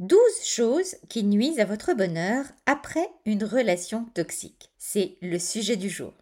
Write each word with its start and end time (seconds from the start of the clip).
12 0.00 0.18
choses 0.42 0.96
qui 1.10 1.24
nuisent 1.24 1.60
à 1.60 1.66
votre 1.66 1.92
bonheur 1.92 2.46
après 2.64 3.06
une 3.26 3.44
relation 3.44 4.06
toxique. 4.14 4.70
C'est 4.78 5.18
le 5.20 5.38
sujet 5.38 5.76
du 5.76 5.90
jour. 5.90 6.14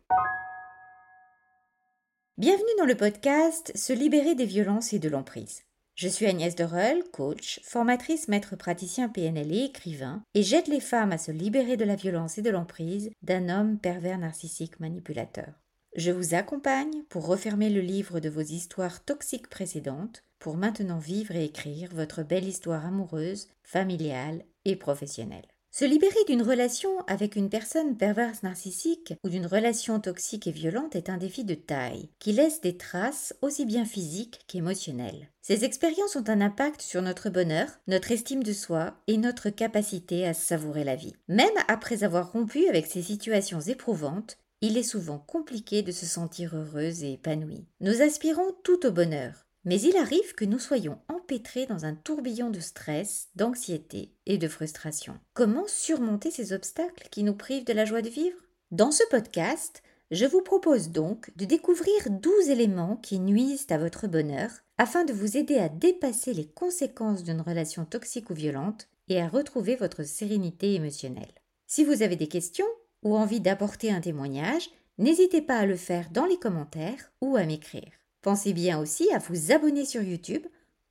Bienvenue 2.38 2.66
dans 2.76 2.86
le 2.86 2.96
podcast 2.96 3.70
Se 3.76 3.92
libérer 3.92 4.34
des 4.34 4.46
violences 4.46 4.94
et 4.94 4.98
de 4.98 5.08
l'emprise. 5.08 5.62
Je 5.94 6.08
suis 6.08 6.26
Agnès 6.26 6.56
Dorel, 6.56 7.04
coach, 7.12 7.60
formatrice 7.62 8.26
maître 8.26 8.56
praticien 8.56 9.08
PNL 9.08 9.54
et 9.54 9.66
écrivain, 9.66 10.24
et 10.34 10.42
j'aide 10.42 10.66
les 10.66 10.80
femmes 10.80 11.12
à 11.12 11.18
se 11.18 11.30
libérer 11.30 11.76
de 11.76 11.84
la 11.84 11.94
violence 11.94 12.36
et 12.36 12.42
de 12.42 12.50
l'emprise 12.50 13.10
d'un 13.22 13.48
homme 13.48 13.78
pervers 13.78 14.18
narcissique 14.18 14.80
manipulateur. 14.80 15.52
Je 15.94 16.10
vous 16.10 16.34
accompagne 16.34 17.04
pour 17.08 17.28
refermer 17.28 17.70
le 17.70 17.80
livre 17.80 18.18
de 18.18 18.28
vos 18.28 18.40
histoires 18.40 19.04
toxiques 19.04 19.48
précédentes 19.48 20.24
pour 20.38 20.56
maintenant 20.56 20.98
vivre 20.98 21.34
et 21.34 21.44
écrire 21.44 21.90
votre 21.92 22.22
belle 22.22 22.46
histoire 22.46 22.86
amoureuse, 22.86 23.48
familiale 23.62 24.44
et 24.64 24.76
professionnelle. 24.76 25.46
Se 25.70 25.84
libérer 25.84 26.24
d'une 26.26 26.42
relation 26.42 26.90
avec 27.06 27.36
une 27.36 27.50
personne 27.50 27.96
perverse 27.96 28.42
narcissique 28.42 29.14
ou 29.22 29.28
d'une 29.28 29.46
relation 29.46 30.00
toxique 30.00 30.46
et 30.46 30.50
violente 30.50 30.96
est 30.96 31.10
un 31.10 31.18
défi 31.18 31.44
de 31.44 31.54
taille, 31.54 32.08
qui 32.18 32.32
laisse 32.32 32.60
des 32.60 32.76
traces 32.76 33.34
aussi 33.42 33.66
bien 33.66 33.84
physiques 33.84 34.40
qu'émotionnelles. 34.48 35.28
Ces 35.42 35.64
expériences 35.64 36.16
ont 36.16 36.28
un 36.28 36.40
impact 36.40 36.80
sur 36.80 37.02
notre 37.02 37.28
bonheur, 37.28 37.68
notre 37.86 38.10
estime 38.10 38.42
de 38.42 38.52
soi 38.52 38.94
et 39.06 39.18
notre 39.18 39.50
capacité 39.50 40.26
à 40.26 40.34
savourer 40.34 40.84
la 40.84 40.96
vie. 40.96 41.14
Même 41.28 41.46
après 41.68 42.02
avoir 42.02 42.32
rompu 42.32 42.66
avec 42.66 42.86
ces 42.86 43.02
situations 43.02 43.60
éprouvantes, 43.60 44.38
il 44.60 44.76
est 44.76 44.82
souvent 44.82 45.18
compliqué 45.18 45.82
de 45.82 45.92
se 45.92 46.06
sentir 46.06 46.56
heureuse 46.56 47.04
et 47.04 47.12
épanouie. 47.12 47.66
Nous 47.80 48.02
aspirons 48.02 48.56
tout 48.64 48.84
au 48.86 48.90
bonheur, 48.90 49.46
mais 49.68 49.82
il 49.82 49.98
arrive 49.98 50.34
que 50.34 50.46
nous 50.46 50.58
soyons 50.58 50.98
empêtrés 51.10 51.66
dans 51.66 51.84
un 51.84 51.94
tourbillon 51.94 52.48
de 52.48 52.58
stress, 52.58 53.28
d'anxiété 53.36 54.14
et 54.24 54.38
de 54.38 54.48
frustration. 54.48 55.20
Comment 55.34 55.66
surmonter 55.66 56.30
ces 56.30 56.54
obstacles 56.54 57.08
qui 57.10 57.22
nous 57.22 57.34
privent 57.34 57.66
de 57.66 57.74
la 57.74 57.84
joie 57.84 58.00
de 58.00 58.08
vivre? 58.08 58.38
Dans 58.70 58.90
ce 58.90 59.02
podcast, 59.10 59.82
je 60.10 60.24
vous 60.24 60.40
propose 60.40 60.88
donc 60.88 61.30
de 61.36 61.44
découvrir 61.44 62.08
12 62.08 62.48
éléments 62.48 62.96
qui 62.96 63.20
nuisent 63.20 63.66
à 63.68 63.76
votre 63.76 64.06
bonheur 64.06 64.48
afin 64.78 65.04
de 65.04 65.12
vous 65.12 65.36
aider 65.36 65.58
à 65.58 65.68
dépasser 65.68 66.32
les 66.32 66.48
conséquences 66.48 67.22
d'une 67.22 67.42
relation 67.42 67.84
toxique 67.84 68.30
ou 68.30 68.34
violente 68.34 68.88
et 69.10 69.20
à 69.20 69.28
retrouver 69.28 69.76
votre 69.76 70.02
sérénité 70.02 70.76
émotionnelle. 70.76 71.34
Si 71.66 71.84
vous 71.84 72.02
avez 72.02 72.16
des 72.16 72.28
questions 72.28 72.64
ou 73.02 73.18
envie 73.18 73.40
d'apporter 73.40 73.92
un 73.92 74.00
témoignage, 74.00 74.70
n'hésitez 74.96 75.42
pas 75.42 75.58
à 75.58 75.66
le 75.66 75.76
faire 75.76 76.08
dans 76.10 76.24
les 76.24 76.38
commentaires 76.38 77.12
ou 77.20 77.36
à 77.36 77.44
m'écrire. 77.44 77.92
Pensez 78.22 78.52
bien 78.52 78.80
aussi 78.80 79.08
à 79.12 79.18
vous 79.18 79.52
abonner 79.52 79.84
sur 79.84 80.02
YouTube 80.02 80.46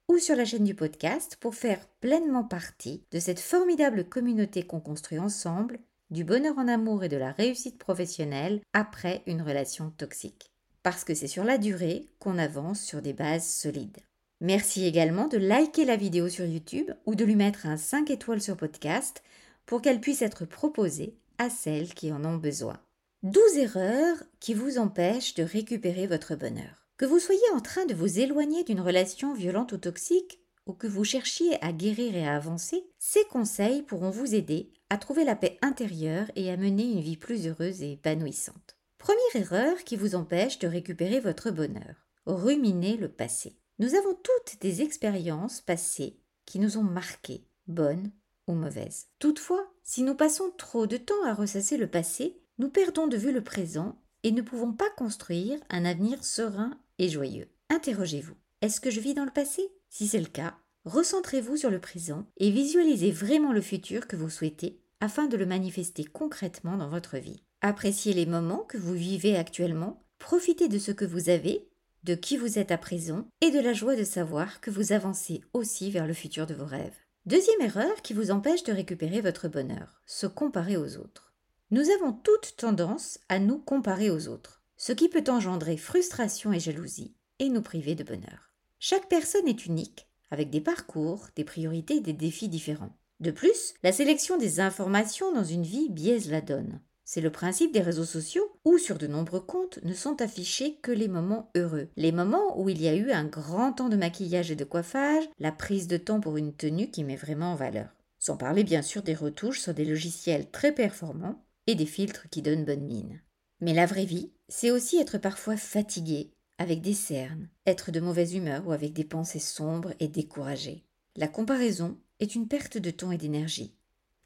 ou 0.08 0.17
sur 0.17 0.36
la 0.36 0.45
chaîne 0.45 0.64
du 0.64 0.75
podcast 0.75 1.38
pour 1.42 1.56
faire 1.56 1.86
pleinement 2.00 2.45
partie 2.45 3.03
de 3.11 3.19
cette 3.19 3.42
formidable 3.42 4.06
communauté 4.06 4.64
qu'on 4.64 4.80
construit 4.80 5.19
ensemble 5.19 5.80
du 6.09 6.23
bonheur 6.23 6.58
en 6.58 6.69
amour 6.69 7.03
et 7.03 7.09
de 7.09 7.17
la 7.17 7.34
réussite 7.34 7.78
professionnelle 7.78 8.61
après 8.72 9.23
une 9.28 9.42
relation 9.42 9.89
toxique. 9.89 10.52
Parce 10.84 11.03
que 11.03 11.14
c'est 11.14 11.28
sur 11.28 11.44
la 11.44 11.58
durée 11.58 12.08
qu'on 12.19 12.38
avance 12.38 12.80
sur 12.80 13.02
des 13.02 13.11
bases 13.11 13.47
solides. 13.47 13.97
Merci 14.39 14.86
également 14.86 15.28
de 15.28 15.38
liker 15.38 15.84
la 15.84 15.97
vidéo 15.97 16.30
sur 16.30 16.45
YouTube 16.45 16.91
ou 17.06 17.16
de 17.16 17.25
lui 17.25 17.36
mettre 17.36 17.66
un 17.66 17.75
5 17.75 18.09
étoiles 18.09 18.41
sur 18.41 18.56
podcast 18.56 19.22
pour 19.66 19.81
qu'elle 19.81 20.00
puisse 20.00 20.22
être 20.22 20.45
proposée 20.45 21.17
à 21.39 21.50
celles 21.50 21.94
qui 21.94 22.14
en 22.14 22.23
ont 22.23 22.38
besoin. 22.38 22.80
12 23.23 23.58
erreurs 23.58 24.23
qui 24.39 24.53
vous 24.53 24.78
empêchent 24.78 25.34
de 25.34 25.44
récupérer 25.44 26.08
votre 26.08 26.36
bonheur. 26.36 26.86
Que 26.98 27.06
vous 27.06 27.20
soyez 27.20 27.40
en 27.53 27.59
train 27.59 27.86
de 27.86 27.94
vous 27.94 28.20
éloigner 28.20 28.64
d'une 28.64 28.81
relation 28.81 29.36
violente 29.36 29.72
ou 29.72 29.78
toxique, 29.78 30.40
ou 30.66 30.73
que 30.73 30.88
vous 30.88 31.03
cherchiez 31.03 31.64
à 31.64 31.72
guérir 31.72 32.16
et 32.16 32.28
à 32.28 32.36
avancer, 32.36 32.90
ces 32.98 33.23
conseils 33.26 33.84
pourront 33.84 34.09
vous 34.09 34.34
aider 34.34 34.72
à 34.90 34.98
trouver 34.98 35.23
la 35.23 35.36
paix 35.36 35.59
intérieure 35.62 36.31
et 36.36 36.50
à 36.50 36.58
mener 36.58 36.84
une 36.84 37.02
vie 37.02 37.16
plus 37.16 37.48
heureuse 37.48 37.84
et 37.84 37.92
épanouissante. 37.92 38.78
Première 38.97 39.36
erreur 39.36 39.78
qui 39.84 39.96
vous 39.96 40.16
empêche 40.16 40.57
de 40.57 40.68
récupérer 40.68 41.19
votre 41.19 41.52
bonheur. 41.52 42.07
Ruminer 42.25 42.97
le 42.97 43.09
passé. 43.09 43.59
Nous 43.78 43.94
avons 43.94 44.16
toutes 44.16 44.59
des 44.59 44.81
expériences 44.81 45.62
passées 45.62 46.19
qui 46.47 46.57
nous 46.57 46.80
ont 46.80 46.84
marquées, 46.84 47.46
bonnes 47.68 48.12
ou 48.47 48.53
mauvaises. 48.53 49.06
Toutefois, 49.19 49.72
si 49.84 50.02
nous 50.02 50.16
passons 50.16 50.52
trop 50.57 50.88
de 50.88 50.97
temps 50.97 51.24
à 51.25 51.36
ressasser 51.36 51.78
le 51.78 51.88
passé, 51.88 52.41
nous 52.57 52.69
perdons 52.69 53.06
de 53.06 53.18
vue 53.18 53.31
le 53.31 53.44
présent 53.44 54.02
et 54.24 54.31
ne 54.31 54.41
pouvons 54.41 54.74
pas 54.74 54.90
construire 54.97 55.59
un 55.69 55.86
avenir 55.86 56.25
serein 56.25 56.80
et 57.00 57.09
joyeux. 57.09 57.47
Interrogez-vous. 57.69 58.35
Est-ce 58.62 58.81
que 58.81 58.90
je 58.90 59.00
vis 59.00 59.13
dans 59.13 59.25
le 59.25 59.31
passé? 59.31 59.69
Si 59.90 60.08
c'est 60.08 60.19
le 60.19 60.25
cas, 60.25 60.56
recentrez-vous 60.85 61.58
sur 61.58 61.69
le 61.69 61.80
présent 61.80 62.25
et 62.38 62.52
visualisez 62.52 63.12
vraiment 63.12 63.52
le 63.52 63.62
futur 63.62 64.08
que 64.08 64.16
vous 64.16 64.30
souhaitez 64.30 64.81
afin 65.00 65.28
de 65.28 65.38
le 65.38 65.46
manifester 65.46 66.03
concrètement 66.03 66.78
dans 66.78 66.90
votre 66.90 67.18
vie. 67.18 67.44
Appréciez 67.62 68.13
les 68.13 68.25
moments 68.25 68.66
que 68.68 68.78
vous 68.78 68.94
vivez 68.94 69.36
actuellement, 69.36 70.03
profitez 70.19 70.68
de 70.68 70.80
ce 70.80 70.91
que 70.91 71.06
vous 71.06 71.30
avez, 71.30 71.68
de 72.03 72.16
qui 72.16 72.38
vous 72.38 72.57
êtes 72.57 72.72
à 72.72 72.78
présent 72.78 73.28
et 73.41 73.52
de 73.52 73.59
la 73.59 73.74
joie 73.74 73.96
de 73.96 74.03
savoir 74.03 74.62
que 74.62 74.72
vous 74.72 74.91
avancez 74.91 75.41
aussi 75.53 75.91
vers 75.91 76.07
le 76.07 76.13
futur 76.13 76.47
de 76.47 76.53
vos 76.53 76.66
rêves. 76.66 76.97
Deuxième 77.25 77.62
erreur 77.62 78.02
qui 78.02 78.13
vous 78.13 78.31
empêche 78.31 78.63
de 78.63 78.72
récupérer 78.72 79.22
votre 79.22 79.50
bonheur, 79.50 80.02
se 80.06 80.28
comparer 80.28 80.78
aux 80.78 80.97
autres. 80.97 81.34
Nous 81.72 81.90
avons 81.90 82.13
toute 82.13 82.56
tendance 82.56 83.19
à 83.28 83.40
nous 83.40 83.59
comparer 83.59 84.09
aux 84.09 84.30
autres 84.30 84.56
ce 84.77 84.93
qui 84.93 85.09
peut 85.09 85.23
engendrer 85.27 85.75
frustration 85.75 86.53
et 86.53 86.59
jalousie 86.59 87.15
et 87.39 87.49
nous 87.49 87.61
priver 87.61 87.95
de 87.95 88.03
bonheur. 88.03 88.53
Chaque 88.79 89.09
personne 89.09 89.47
est 89.47 89.65
unique, 89.65 90.07
avec 90.29 90.49
des 90.49 90.61
parcours, 90.61 91.27
des 91.35 91.43
priorités 91.43 91.95
et 91.95 92.01
des 92.01 92.13
défis 92.13 92.47
différents. 92.47 92.95
De 93.19 93.31
plus, 93.31 93.73
la 93.81 93.91
sélection 93.91 94.38
des 94.38 94.59
informations 94.59 95.33
dans 95.33 95.43
une 95.43 95.63
vie 95.63 95.89
biaise 95.89 96.29
la 96.29 96.41
donne. 96.41 96.79
C'est 97.03 97.21
le 97.21 97.31
principe 97.31 97.73
des 97.73 97.81
réseaux 97.81 98.05
sociaux 98.05 98.59
où 98.65 98.77
sur 98.77 98.97
de 98.97 99.07
nombreux 99.07 99.39
comptes 99.39 99.79
ne 99.83 99.93
sont 99.93 100.21
affichés 100.21 100.75
que 100.83 100.91
les 100.91 101.07
moments 101.07 101.49
heureux, 101.55 101.88
les 101.95 102.11
moments 102.11 102.59
où 102.59 102.69
il 102.69 102.81
y 102.81 102.88
a 102.88 102.95
eu 102.95 103.11
un 103.11 103.23
grand 103.23 103.71
temps 103.73 103.89
de 103.89 103.95
maquillage 103.95 104.51
et 104.51 104.55
de 104.55 104.65
coiffage, 104.65 105.23
la 105.39 105.53
prise 105.53 105.88
de 105.88 105.97
temps 105.97 106.19
pour 106.19 106.38
une 106.38 106.53
tenue 106.53 106.91
qui 106.91 107.03
met 107.03 107.15
vraiment 107.15 107.53
en 107.53 107.55
valeur. 107.55 107.95
Sans 108.19 108.38
parler 108.38 108.63
bien 108.63 108.81
sûr 108.81 109.03
des 109.03 109.15
retouches 109.15 109.61
sur 109.61 109.73
des 109.73 109.85
logiciels 109.85 110.51
très 110.51 110.73
performants 110.73 111.45
et 111.65 111.75
des 111.75 111.85
filtres 111.85 112.29
qui 112.29 112.41
donnent 112.41 112.65
bonne 112.65 112.85
mine. 112.85 113.21
Mais 113.61 113.73
la 113.73 113.85
vraie 113.85 114.05
vie, 114.05 114.31
c'est 114.50 114.72
aussi 114.72 114.97
être 114.97 115.18
parfois 115.18 115.58
fatigué, 115.58 116.31
avec 116.58 116.81
des 116.81 116.94
cernes, 116.94 117.50
être 117.66 117.91
de 117.91 118.00
mauvaise 118.00 118.34
humeur 118.34 118.68
ou 118.68 118.72
avec 118.72 118.94
des 118.94 119.03
pensées 119.03 119.40
sombres 119.40 119.94
et 120.00 120.08
découragées. 120.08 120.84
La 121.16 121.28
comparaison 121.28 121.97
est 122.19 122.35
une 122.35 122.47
perte 122.47 122.78
de 122.78 122.91
temps 122.91 123.12
et 123.12 123.18
d'énergie. 123.18 123.75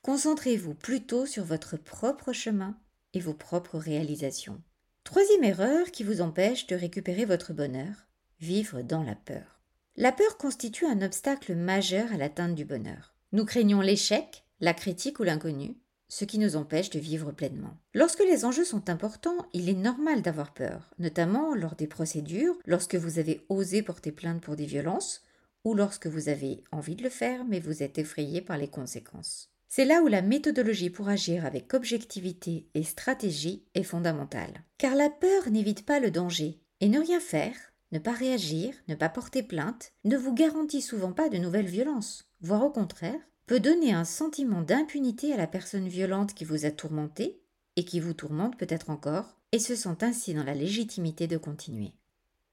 Concentrez-vous 0.01 0.73
plutôt 0.73 1.25
sur 1.25 1.43
votre 1.43 1.77
propre 1.77 2.33
chemin 2.33 2.77
et 3.13 3.19
vos 3.19 3.33
propres 3.33 3.77
réalisations. 3.77 4.61
Troisième 5.03 5.43
erreur 5.43 5.91
qui 5.91 6.03
vous 6.03 6.21
empêche 6.21 6.67
de 6.67 6.75
récupérer 6.75 7.25
votre 7.25 7.53
bonheur, 7.53 8.07
vivre 8.39 8.81
dans 8.81 9.03
la 9.03 9.15
peur. 9.15 9.61
La 9.95 10.11
peur 10.11 10.37
constitue 10.37 10.85
un 10.85 11.01
obstacle 11.01 11.55
majeur 11.55 12.13
à 12.13 12.17
l'atteinte 12.17 12.55
du 12.55 12.65
bonheur. 12.65 13.13
Nous 13.31 13.45
craignons 13.45 13.81
l'échec, 13.81 14.45
la 14.59 14.73
critique 14.73 15.19
ou 15.19 15.23
l'inconnu, 15.23 15.75
ce 16.11 16.25
qui 16.25 16.39
nous 16.39 16.57
empêche 16.57 16.89
de 16.89 16.99
vivre 16.99 17.31
pleinement. 17.31 17.77
Lorsque 17.93 18.19
les 18.19 18.43
enjeux 18.43 18.65
sont 18.65 18.89
importants, 18.89 19.47
il 19.53 19.69
est 19.69 19.73
normal 19.73 20.21
d'avoir 20.21 20.53
peur, 20.53 20.91
notamment 20.99 21.55
lors 21.55 21.75
des 21.75 21.87
procédures, 21.87 22.57
lorsque 22.65 22.95
vous 22.95 23.17
avez 23.17 23.45
osé 23.47 23.81
porter 23.81 24.11
plainte 24.11 24.41
pour 24.41 24.57
des 24.57 24.65
violences, 24.65 25.23
ou 25.63 25.73
lorsque 25.73 26.07
vous 26.07 26.27
avez 26.27 26.65
envie 26.73 26.97
de 26.97 27.03
le 27.03 27.09
faire 27.09 27.45
mais 27.45 27.61
vous 27.61 27.81
êtes 27.81 27.97
effrayé 27.97 28.41
par 28.41 28.57
les 28.57 28.67
conséquences. 28.67 29.51
C'est 29.69 29.85
là 29.85 30.01
où 30.01 30.07
la 30.07 30.21
méthodologie 30.21 30.89
pour 30.89 31.07
agir 31.07 31.45
avec 31.45 31.73
objectivité 31.73 32.67
et 32.73 32.83
stratégie 32.83 33.63
est 33.73 33.83
fondamentale. 33.83 34.65
Car 34.77 34.95
la 34.95 35.09
peur 35.09 35.49
n'évite 35.49 35.85
pas 35.85 36.01
le 36.01 36.11
danger, 36.11 36.59
et 36.81 36.89
ne 36.89 36.99
rien 36.99 37.21
faire, 37.21 37.55
ne 37.93 37.99
pas 37.99 38.11
réagir, 38.11 38.73
ne 38.89 38.95
pas 38.95 39.07
porter 39.07 39.43
plainte, 39.43 39.93
ne 40.03 40.17
vous 40.17 40.33
garantit 40.33 40.81
souvent 40.81 41.13
pas 41.13 41.29
de 41.29 41.37
nouvelles 41.37 41.67
violences, 41.67 42.25
voire 42.41 42.65
au 42.65 42.69
contraire, 42.69 43.21
peut 43.51 43.59
donner 43.59 43.91
un 43.91 44.05
sentiment 44.05 44.61
d'impunité 44.61 45.33
à 45.33 45.35
la 45.35 45.45
personne 45.45 45.89
violente 45.89 46.33
qui 46.33 46.45
vous 46.45 46.65
a 46.65 46.71
tourmenté 46.71 47.41
et 47.75 47.83
qui 47.83 47.99
vous 47.99 48.13
tourmente 48.13 48.57
peut-être 48.57 48.89
encore, 48.89 49.35
et 49.51 49.59
se 49.59 49.75
sent 49.75 49.97
ainsi 49.99 50.33
dans 50.33 50.45
la 50.45 50.53
légitimité 50.53 51.27
de 51.27 51.35
continuer. 51.35 51.91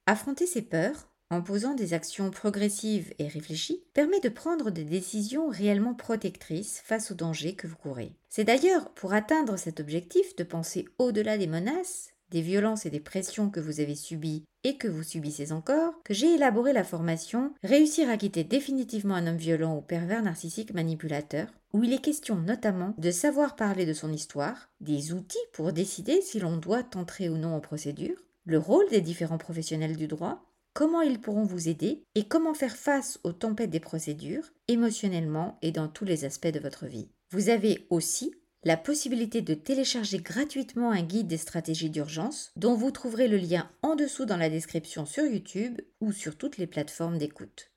Affronter 0.06 0.44
ses 0.44 0.62
peurs, 0.62 1.08
en 1.30 1.40
posant 1.40 1.74
des 1.74 1.94
actions 1.94 2.32
progressives 2.32 3.14
et 3.20 3.28
réfléchies, 3.28 3.84
permet 3.94 4.18
de 4.18 4.28
prendre 4.28 4.72
des 4.72 4.82
décisions 4.82 5.48
réellement 5.48 5.94
protectrices 5.94 6.82
face 6.84 7.12
aux 7.12 7.14
dangers 7.14 7.54
que 7.54 7.68
vous 7.68 7.76
courez. 7.76 8.10
C'est 8.28 8.42
d'ailleurs 8.42 8.90
pour 8.94 9.12
atteindre 9.12 9.56
cet 9.56 9.78
objectif 9.78 10.34
de 10.34 10.42
penser 10.42 10.84
au-delà 10.98 11.38
des 11.38 11.46
menaces 11.46 12.12
des 12.30 12.42
violences 12.42 12.86
et 12.86 12.90
des 12.90 13.00
pressions 13.00 13.50
que 13.50 13.60
vous 13.60 13.80
avez 13.80 13.94
subies 13.94 14.44
et 14.64 14.76
que 14.76 14.88
vous 14.88 15.02
subissez 15.02 15.52
encore, 15.52 15.94
que 16.04 16.14
j'ai 16.14 16.34
élaboré 16.34 16.72
la 16.72 16.84
formation 16.84 17.52
Réussir 17.62 18.10
à 18.10 18.16
quitter 18.16 18.44
définitivement 18.44 19.14
un 19.14 19.26
homme 19.26 19.36
violent 19.36 19.76
ou 19.76 19.80
pervers 19.80 20.22
narcissique 20.22 20.74
manipulateur, 20.74 21.46
où 21.72 21.84
il 21.84 21.92
est 21.92 22.02
question 22.02 22.36
notamment 22.36 22.94
de 22.98 23.10
savoir 23.10 23.56
parler 23.56 23.86
de 23.86 23.92
son 23.92 24.12
histoire, 24.12 24.70
des 24.80 25.12
outils 25.12 25.38
pour 25.52 25.72
décider 25.72 26.20
si 26.20 26.40
l'on 26.40 26.56
doit 26.56 26.84
entrer 26.94 27.28
ou 27.28 27.36
non 27.36 27.54
en 27.54 27.60
procédure, 27.60 28.16
le 28.44 28.58
rôle 28.58 28.88
des 28.88 29.00
différents 29.00 29.38
professionnels 29.38 29.96
du 29.96 30.06
droit, 30.06 30.44
comment 30.72 31.02
ils 31.02 31.20
pourront 31.20 31.44
vous 31.44 31.68
aider 31.68 32.04
et 32.14 32.24
comment 32.24 32.54
faire 32.54 32.76
face 32.76 33.18
aux 33.24 33.32
tempêtes 33.32 33.70
des 33.70 33.80
procédures, 33.80 34.52
émotionnellement 34.68 35.58
et 35.60 35.72
dans 35.72 35.88
tous 35.88 36.04
les 36.04 36.24
aspects 36.24 36.46
de 36.46 36.60
votre 36.60 36.86
vie. 36.86 37.08
Vous 37.30 37.50
avez 37.50 37.86
aussi 37.90 38.34
la 38.64 38.76
possibilité 38.76 39.40
de 39.40 39.54
télécharger 39.54 40.18
gratuitement 40.18 40.90
un 40.90 41.02
guide 41.02 41.28
des 41.28 41.36
stratégies 41.36 41.90
d'urgence 41.90 42.50
dont 42.56 42.74
vous 42.74 42.90
trouverez 42.90 43.28
le 43.28 43.36
lien 43.36 43.70
en 43.82 43.94
dessous 43.94 44.24
dans 44.24 44.36
la 44.36 44.50
description 44.50 45.06
sur 45.06 45.24
YouTube 45.24 45.80
ou 46.00 46.12
sur 46.12 46.36
toutes 46.36 46.58
les 46.58 46.66
plateformes 46.66 47.18
d'écoute. 47.18 47.70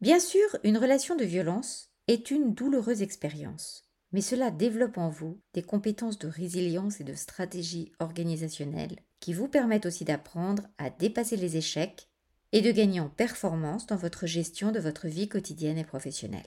Bien 0.00 0.18
sûr, 0.18 0.56
une 0.64 0.78
relation 0.78 1.16
de 1.16 1.24
violence 1.24 1.90
est 2.08 2.30
une 2.30 2.54
douloureuse 2.54 3.02
expérience, 3.02 3.84
mais 4.12 4.20
cela 4.20 4.50
développe 4.50 4.98
en 4.98 5.10
vous 5.10 5.40
des 5.54 5.62
compétences 5.62 6.18
de 6.18 6.28
résilience 6.28 7.00
et 7.00 7.04
de 7.04 7.14
stratégie 7.14 7.92
organisationnelle 8.00 8.96
qui 9.20 9.32
vous 9.32 9.48
permettent 9.48 9.86
aussi 9.86 10.04
d'apprendre 10.04 10.64
à 10.78 10.90
dépasser 10.90 11.36
les 11.36 11.56
échecs 11.56 12.08
et 12.52 12.62
de 12.62 12.70
gagner 12.72 13.00
en 13.00 13.08
performance 13.08 13.86
dans 13.86 13.96
votre 13.96 14.26
gestion 14.26 14.72
de 14.72 14.80
votre 14.80 15.08
vie 15.08 15.28
quotidienne 15.28 15.78
et 15.78 15.84
professionnelle. 15.84 16.46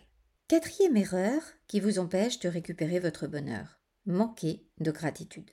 Quatrième 0.49 0.97
erreur 0.97 1.43
qui 1.67 1.79
vous 1.79 1.99
empêche 1.99 2.39
de 2.39 2.49
récupérer 2.49 2.97
votre 2.97 3.27
bonheur. 3.27 3.79
Manquer 4.07 4.65
de 4.79 4.89
gratitude. 4.89 5.51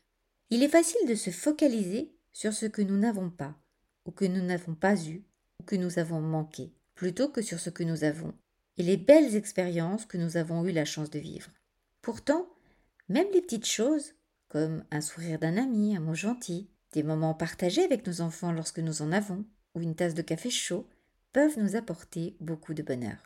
Il 0.48 0.62
est 0.62 0.70
facile 0.70 1.06
de 1.06 1.14
se 1.14 1.28
focaliser 1.28 2.16
sur 2.32 2.54
ce 2.54 2.64
que 2.64 2.80
nous 2.80 2.96
n'avons 2.96 3.28
pas, 3.28 3.54
ou 4.06 4.10
que 4.10 4.24
nous 4.24 4.40
n'avons 4.40 4.74
pas 4.74 4.96
eu, 5.04 5.22
ou 5.60 5.64
que 5.64 5.76
nous 5.76 5.98
avons 5.98 6.22
manqué, 6.22 6.72
plutôt 6.94 7.28
que 7.28 7.42
sur 7.42 7.60
ce 7.60 7.68
que 7.68 7.82
nous 7.82 8.04
avons, 8.04 8.32
et 8.78 8.82
les 8.82 8.96
belles 8.96 9.36
expériences 9.36 10.06
que 10.06 10.16
nous 10.16 10.38
avons 10.38 10.64
eu 10.64 10.72
la 10.72 10.86
chance 10.86 11.10
de 11.10 11.18
vivre. 11.18 11.50
Pourtant, 12.00 12.48
même 13.10 13.28
les 13.34 13.42
petites 13.42 13.66
choses, 13.66 14.14
comme 14.48 14.82
un 14.90 15.02
sourire 15.02 15.38
d'un 15.38 15.58
ami, 15.58 15.94
un 15.94 16.00
mot 16.00 16.14
gentil, 16.14 16.70
des 16.92 17.02
moments 17.02 17.34
partagés 17.34 17.84
avec 17.84 18.06
nos 18.06 18.22
enfants 18.22 18.50
lorsque 18.50 18.78
nous 18.78 19.02
en 19.02 19.12
avons, 19.12 19.44
ou 19.74 19.82
une 19.82 19.94
tasse 19.94 20.14
de 20.14 20.22
café 20.22 20.48
chaud, 20.48 20.88
peuvent 21.34 21.58
nous 21.58 21.76
apporter 21.76 22.34
beaucoup 22.40 22.72
de 22.72 22.82
bonheur. 22.82 23.18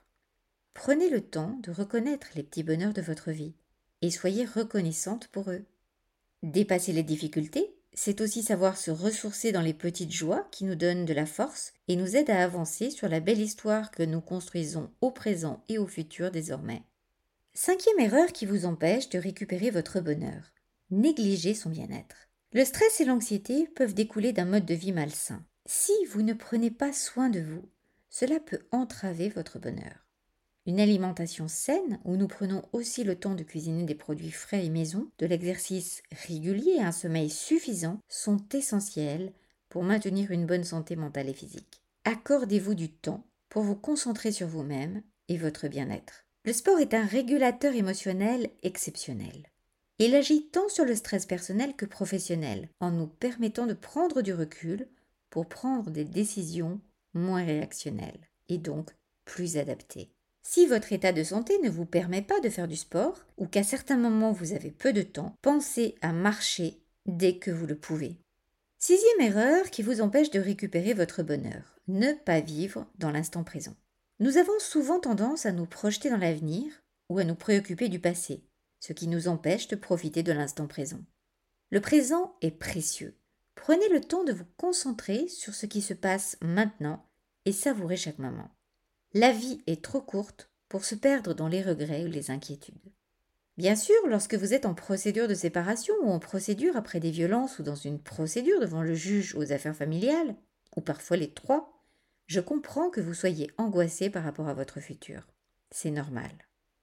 Prenez 0.75 1.11
le 1.11 1.21
temps 1.21 1.59
de 1.63 1.71
reconnaître 1.71 2.29
les 2.35 2.43
petits 2.43 2.63
bonheurs 2.63 2.93
de 2.93 3.03
votre 3.03 3.31
vie 3.31 3.55
et 4.03 4.11
soyez 4.11 4.45
reconnaissante 4.45 5.29
pour 5.29 5.51
eux. 5.51 5.65
Dépasser 6.43 6.93
les 6.93 7.03
difficultés, 7.03 7.75
c'est 7.93 8.21
aussi 8.21 8.43
savoir 8.43 8.77
se 8.77 8.91
ressourcer 8.91 9.53
dans 9.53 9.61
les 9.61 9.75
petites 9.75 10.13
joies 10.13 10.47
qui 10.53 10.65
nous 10.65 10.77
donnent 10.77 11.05
de 11.05 11.13
la 11.13 11.27
force 11.27 11.73
et 11.89 11.97
nous 11.97 12.17
aident 12.17 12.31
à 12.31 12.43
avancer 12.43 12.91
sur 12.91 13.09
la 13.09 13.21
belle 13.21 13.41
histoire 13.41 13.91
que 13.91 14.03
nous 14.03 14.21
construisons 14.21 14.91
au 15.01 15.11
présent 15.11 15.65
et 15.69 15.79
au 15.79 15.87
futur 15.87 16.31
désormais. 16.31 16.83
Cinquième 17.53 17.99
erreur 17.99 18.33
qui 18.33 18.47
vous 18.47 18.65
empêche 18.65 19.09
de 19.09 19.19
récupérer 19.19 19.71
votre 19.71 20.01
bonheur. 20.01 20.53
Négliger 20.91 21.55
son 21.55 21.69
bien-être. 21.69 22.29
Le 22.53 22.65
stress 22.65 23.01
et 23.01 23.05
l'anxiété 23.05 23.67
peuvent 23.75 23.95
découler 23.95 24.33
d'un 24.33 24.45
mode 24.45 24.67
de 24.67 24.75
vie 24.75 24.93
malsain. 24.93 25.45
Si 25.67 25.93
vous 26.11 26.23
ne 26.23 26.33
prenez 26.33 26.71
pas 26.71 26.93
soin 26.93 27.29
de 27.29 27.41
vous, 27.41 27.69
cela 28.09 28.41
peut 28.41 28.61
entraver 28.73 29.29
votre 29.29 29.59
bonheur. 29.59 30.07
Une 30.67 30.81
alimentation 30.81 31.49
saine, 31.49 31.99
où 32.05 32.17
nous 32.17 32.29
prenons 32.29 32.63
aussi 32.73 33.03
le 33.03 33.17
temps 33.17 33.35
de 33.35 33.43
cuisiner 33.43 33.85
des 33.85 33.95
produits 33.95 34.31
frais 34.31 34.67
et 34.67 34.71
maison, 34.71 35.11
de 35.19 35.27
l'exercice 35.27 36.03
régulier 36.27 36.77
et 36.79 36.83
un 36.83 36.93
sommeil 36.93 37.31
suffisant 37.31 37.99
sont 38.09 38.41
essentiels 38.53 39.33
pour 39.71 39.85
maintenir 39.85 40.31
une 40.31 40.47
bonne 40.47 40.65
santé 40.65 40.97
mentale 40.97 41.29
et 41.29 41.35
physique. 41.35 41.83
Accordez-vous 42.05 42.75
du 42.75 42.91
temps 42.91 43.25
pour 43.49 43.63
vous 43.63 43.77
concentrer 43.77 44.33
sur 44.33 44.49
vous-même 44.49 45.03
et 45.29 45.39
votre 45.39 45.69
bien-être. 45.69 46.25
Le 46.45 46.53
sport 46.53 46.79
est 46.79 46.95
un 46.95 47.05
régulateur 47.05 47.75
émotionnel 47.75 48.51
exceptionnel. 48.63 49.51
Il 49.99 50.15
agit 50.15 50.49
tant 50.49 50.69
sur 50.69 50.85
le 50.85 50.95
stress 50.95 51.27
personnel 51.27 51.75
que 51.77 51.85
professionnel, 51.85 52.69
en 52.81 52.91
nous 52.91 53.07
permettant 53.07 53.67
de 53.67 53.75
prendre 53.75 54.23
du 54.23 54.33
recul 54.33 54.89
pour 55.29 55.47
prendre 55.47 55.91
des 55.91 56.05
décisions 56.05 56.81
moins 57.13 57.45
réactionnelles 57.45 58.29
et 58.49 58.59
donc 58.59 58.91
plus 59.25 59.59
adaptées. 59.59 60.11
Si 60.43 60.67
votre 60.67 60.93
état 60.93 61.13
de 61.13 61.23
santé 61.23 61.59
ne 61.63 61.71
vous 61.71 61.85
permet 61.85 62.23
pas 62.23 62.41
de 62.41 62.49
faire 62.49 62.69
du 62.69 62.77
sport 62.77 63.25
ou 63.37 63.47
qu'à 63.47 63.63
certains 63.63 63.99
moments 63.99 64.33
vous 64.33 64.53
avez 64.53 64.71
peu 64.71 64.93
de 64.93 65.03
temps, 65.03 65.35
pensez 65.43 65.97
à 66.01 66.13
marcher 66.13 66.83
dès 67.07 67.37
que 67.37 67.51
vous 67.51 67.67
le 67.67 67.77
pouvez. 67.77 68.17
Sixième 68.79 69.21
erreur 69.21 69.71
qui 69.71 69.83
vous 69.83 70.01
empêche 70.01 70.31
de 70.31 70.41
récupérer 70.41 70.95
votre 70.95 71.23
bonheur. 71.23 71.79
Ne 71.89 72.13
pas 72.25 72.41
vivre 72.41 72.87
dans 72.99 73.11
l'instant 73.11 73.45
présent. 73.45 73.77
Nous 74.21 74.39
avons 74.39 74.59
souvent 74.59 75.01
tendance 75.01 75.45
à 75.45 75.53
nous 75.53 75.67
projeter 75.67 76.09
dans 76.09 76.17
l'avenir 76.17 76.73
ou 77.09 77.19
à 77.19 77.25
nous 77.25 77.35
préoccuper 77.35 77.89
du 77.89 78.01
passé, 78.01 78.43
ce 78.79 78.93
qui 78.93 79.09
nous 79.09 79.29
empêche 79.29 79.69
de 79.69 79.77
profiter 79.77 80.23
de 80.23 80.33
l'instant 80.33 80.67
présent. 80.67 81.01
Le 81.71 81.81
présent 81.81 82.37
est 82.41 82.51
précieux. 82.51 83.17
Prenez 83.55 83.89
le 83.91 84.01
temps 84.01 84.25
de 84.25 84.33
vous 84.33 84.47
concentrer 84.57 85.29
sur 85.29 85.55
ce 85.55 85.67
qui 85.67 85.83
se 85.83 85.95
passe 85.95 86.39
maintenant 86.41 87.05
et 87.45 87.53
savourez 87.53 87.97
chaque 87.97 88.19
moment. 88.19 88.51
La 89.13 89.33
vie 89.33 89.61
est 89.67 89.83
trop 89.83 90.01
courte 90.01 90.51
pour 90.69 90.85
se 90.85 90.95
perdre 90.95 91.35
dans 91.35 91.49
les 91.49 91.63
regrets 91.63 92.05
ou 92.05 92.07
les 92.07 92.31
inquiétudes. 92.31 92.93
Bien 93.57 93.75
sûr, 93.75 93.97
lorsque 94.07 94.37
vous 94.37 94.55
êtes 94.55 94.67
en 94.67 94.75
procédure 94.75 95.27
de 95.27 95.35
séparation 95.35 95.95
ou 96.03 96.11
en 96.11 96.21
procédure 96.21 96.77
après 96.77 97.01
des 97.01 97.11
violences 97.11 97.59
ou 97.59 97.65
dans 97.65 97.75
une 97.75 98.01
procédure 98.01 98.61
devant 98.61 98.83
le 98.83 98.95
juge 98.95 99.35
aux 99.35 99.51
affaires 99.53 99.75
familiales, 99.75 100.37
ou 100.77 100.81
parfois 100.81 101.17
les 101.17 101.33
trois, 101.33 101.83
je 102.27 102.39
comprends 102.41 102.89
que 102.89 103.01
vous 103.01 103.13
soyez 103.13 103.51
angoissé 103.59 104.11
par 104.11 104.23
rapport 104.23 104.49
à 104.49 104.55
votre 104.55 104.79
futur. 104.79 105.27
C'est 105.73 105.91
normal. 105.91 106.31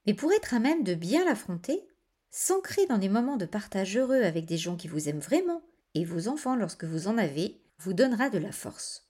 Mais 0.05 0.13
pour 0.13 0.33
être 0.33 0.53
à 0.53 0.59
même 0.59 0.83
de 0.83 0.95
bien 0.95 1.23
l'affronter, 1.23 1.87
s'ancrer 2.29 2.85
dans 2.87 2.97
des 2.97 3.09
moments 3.09 3.37
de 3.37 3.45
partage 3.45 3.97
heureux 3.97 4.21
avec 4.21 4.45
des 4.45 4.57
gens 4.57 4.75
qui 4.75 4.89
vous 4.89 5.07
aiment 5.07 5.19
vraiment, 5.19 5.61
et 5.93 6.03
vos 6.03 6.27
enfants 6.27 6.57
lorsque 6.57 6.83
vous 6.83 7.07
en 7.07 7.17
avez, 7.17 7.61
vous 7.79 7.93
donnera 7.93 8.29
de 8.29 8.37
la 8.37 8.51
force. 8.51 9.06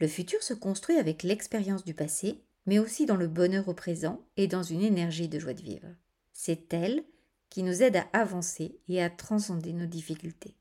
Le 0.00 0.08
futur 0.08 0.42
se 0.42 0.54
construit 0.54 0.96
avec 0.96 1.22
l'expérience 1.22 1.84
du 1.84 1.94
passé, 1.94 2.40
mais 2.66 2.78
aussi 2.78 3.06
dans 3.06 3.16
le 3.16 3.28
bonheur 3.28 3.68
au 3.68 3.74
présent 3.74 4.20
et 4.36 4.46
dans 4.46 4.62
une 4.62 4.82
énergie 4.82 5.28
de 5.28 5.38
joie 5.38 5.54
de 5.54 5.62
vivre. 5.62 5.88
C'est 6.32 6.72
elle 6.74 7.04
qui 7.48 7.62
nous 7.62 7.82
aide 7.82 7.96
à 7.96 8.06
avancer 8.12 8.78
et 8.88 9.02
à 9.02 9.08
transcender 9.08 9.72
nos 9.72 9.86
difficultés. 9.86 10.56